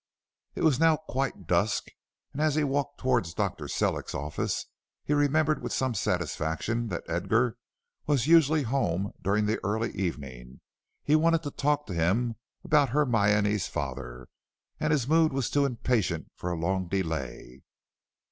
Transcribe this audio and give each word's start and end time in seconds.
It 0.55 0.63
was 0.63 0.79
now 0.79 0.97
quite 0.97 1.45
dusk, 1.45 1.89
and 2.33 2.41
as 2.41 2.55
he 2.55 2.63
walked 2.63 2.97
towards 2.99 3.35
Dr. 3.35 3.67
Sellick's 3.67 4.15
office, 4.15 4.65
he 5.03 5.13
remembered 5.13 5.61
with 5.61 5.71
some 5.71 5.93
satisfaction 5.93 6.87
that 6.87 7.07
Edgar 7.07 7.57
was 8.07 8.25
usually 8.25 8.61
at 8.61 8.65
home 8.73 9.13
during 9.21 9.45
the 9.45 9.59
early 9.63 9.91
evening. 9.91 10.59
He 11.03 11.15
wanted 11.15 11.43
to 11.43 11.51
talk 11.51 11.85
to 11.85 11.93
him 11.93 12.33
about 12.63 12.89
Hermione's 12.89 13.67
father, 13.67 14.27
and 14.79 14.91
his 14.91 15.07
mood 15.07 15.33
was 15.33 15.51
too 15.51 15.65
impatient 15.65 16.31
for 16.35 16.49
a 16.51 16.57
long 16.59 16.87
delay. 16.87 17.61